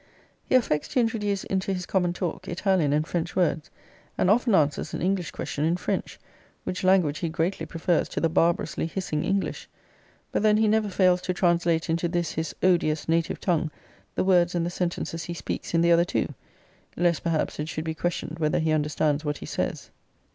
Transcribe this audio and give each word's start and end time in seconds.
He 0.49 0.55
affects 0.55 0.87
to 0.87 0.99
introduce 0.99 1.43
into 1.43 1.71
his 1.75 1.85
common 1.85 2.11
talk 2.11 2.47
Italian 2.47 2.91
and 2.91 3.05
French 3.05 3.35
words; 3.35 3.69
and 4.17 4.31
often 4.31 4.55
answers 4.55 4.95
an 4.95 5.01
English 5.03 5.29
question 5.29 5.63
in 5.63 5.77
French, 5.77 6.19
which 6.63 6.83
language 6.83 7.19
he 7.19 7.29
greatly 7.29 7.67
prefers 7.67 8.09
to 8.09 8.19
the 8.19 8.27
barbarously 8.27 8.87
hissing 8.87 9.23
English. 9.23 9.69
But 10.31 10.41
then 10.41 10.57
he 10.57 10.67
never 10.67 10.89
fails 10.89 11.21
to 11.21 11.35
translate 11.35 11.87
into 11.87 12.07
this 12.07 12.31
his 12.31 12.55
odious 12.63 13.07
native 13.07 13.39
tongue 13.39 13.69
the 14.15 14.23
words 14.23 14.55
and 14.55 14.65
the 14.65 14.71
sentences 14.71 15.25
he 15.25 15.35
speaks 15.35 15.75
in 15.75 15.81
the 15.81 15.91
other 15.91 16.03
two 16.03 16.33
lest, 16.97 17.21
perhaps, 17.23 17.59
it 17.59 17.69
should 17.69 17.85
be 17.85 17.93
questioned 17.93 18.39
whether 18.39 18.57
he 18.57 18.71
understands 18.71 19.23
what 19.23 19.37
he 19.37 19.45
says. 19.45 19.91